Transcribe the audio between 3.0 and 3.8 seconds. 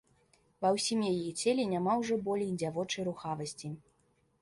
рухавасці.